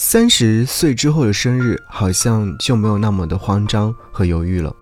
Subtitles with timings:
[0.00, 4.72] 三十岁之后的生日，好像就没有那么的慌张和犹豫了。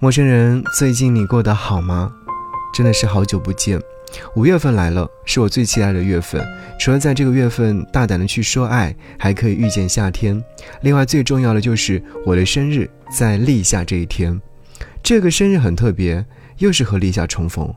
[0.00, 2.12] 陌生人，最近你过得好吗？
[2.74, 3.80] 真的是好久不见。
[4.34, 6.44] 五月份来了，是我最期待的月份。
[6.76, 10.42] 除了在这个月份大胆的去说爱，还可以遇见夏天。
[10.82, 14.42] 另外最重要的就是我的生日在立夏这一天。
[15.04, 16.26] 这个生日很特别，
[16.58, 17.72] 又是和立夏重逢。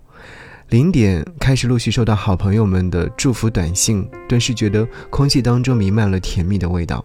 [0.70, 7.04] 零点开始陆续收到好朋友们的祝福短信，顿时觉得空气当中弥漫了甜蜜的味道。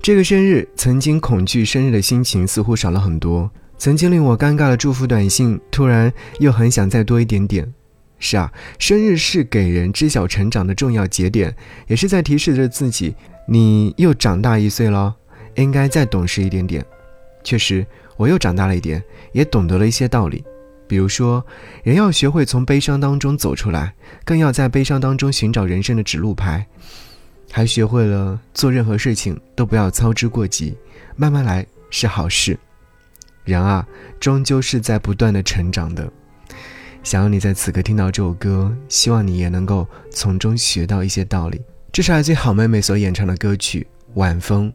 [0.00, 7.72] 这个生日，曾经恐惧生日的心情似乎少了很多，曾经令我尴尬的祝福短信，突然又很想再多一点点。
[8.18, 11.54] 是啊，生日是给人知晓成长的重要节点，
[11.86, 13.14] 也是在提示着自己，
[13.46, 15.14] 你又长大一岁了，
[15.54, 16.84] 应该再懂事一点点。
[17.44, 19.00] 确实，我又长大了一点，
[19.32, 20.44] 也懂得了一些道理。
[20.86, 21.44] 比如说，
[21.82, 26.66] 人要学会从悲伤当中走出来，更要在悲伤当中寻找人生的指路牌，
[27.50, 30.76] 还学会了做任何事情都不要操之过急，
[31.16, 32.58] 慢慢来是好事。
[33.44, 33.86] 人啊，
[34.20, 36.10] 终究是在不断的成长的。
[37.02, 41.60] 想要你在此刻听到这首歌，希望你也能够从中学到一些道理。
[41.90, 44.70] 这是来自好妹妹所演唱的歌曲《晚风》，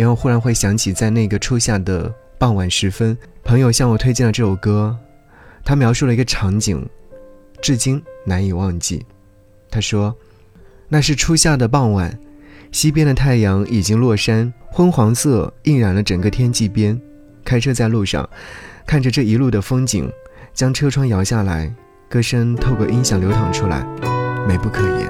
[0.00, 4.96] 因为忽然会想起在那个初夏的傍晚时分，朋友向我推荐了这首歌。
[5.64, 6.84] 他描述了一个场景，
[7.60, 9.04] 至今难以忘记。
[9.70, 10.16] 他说
[10.88, 12.18] ：“那是初夏的傍晚，
[12.72, 17.00] 西边的太阳已经落山，昏黄色映染了整个天际边。
[17.44, 18.28] 开车在路上，
[18.86, 20.10] 看着这一路的风景，
[20.52, 21.72] 将车窗摇下来，
[22.08, 23.86] 歌声透过音响流淌出来，
[24.46, 25.09] 美不可言。”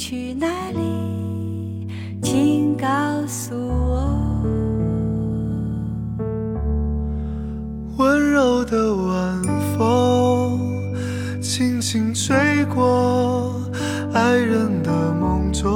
[0.00, 1.86] 去哪里？
[2.22, 2.86] 请告
[3.26, 4.08] 诉我。
[7.98, 9.42] 温柔的晚
[9.76, 10.58] 风，
[11.42, 13.60] 轻轻吹过
[14.14, 15.68] 爱人的梦中。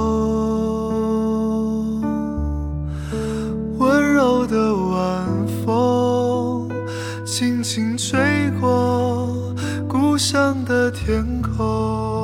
[3.77, 5.29] 温柔的晚
[5.67, 6.71] 风，
[7.27, 9.29] 轻轻吹过。
[9.87, 12.24] 故乡的天空，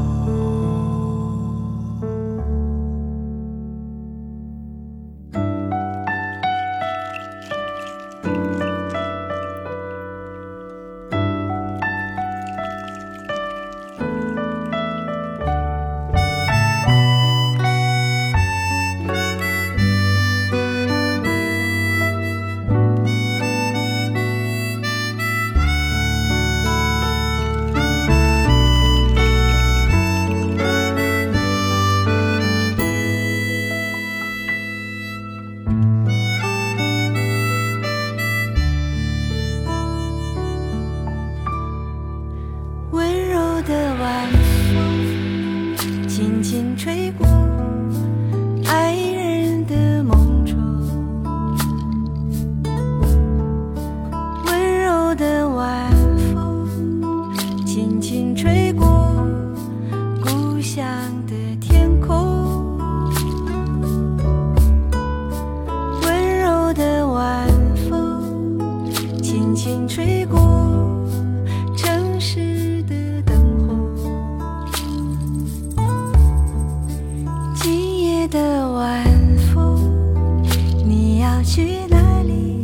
[43.71, 44.29] 的晚
[44.73, 47.40] 风轻轻吹过
[81.41, 82.63] 要去哪里？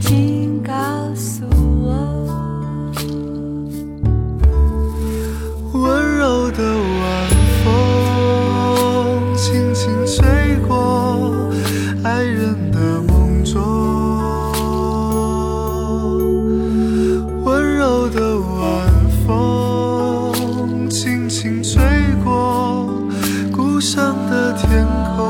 [0.00, 0.74] 请告
[1.14, 1.44] 诉
[1.80, 1.94] 我。
[5.72, 7.30] 温柔的晚
[7.62, 11.48] 风轻轻吹过
[12.02, 13.62] 爱人的梦中，
[17.44, 18.90] 温柔的晚
[19.24, 21.80] 风轻轻吹
[22.24, 22.92] 过
[23.52, 24.84] 故乡的天
[25.16, 25.29] 空。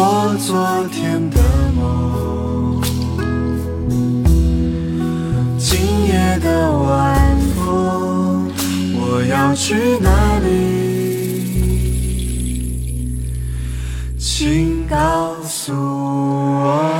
[0.00, 1.42] 我昨天的
[1.74, 2.80] 梦，
[5.58, 8.48] 今夜的晚风，
[8.94, 10.46] 我要去哪里？
[14.16, 16.97] 请告诉我。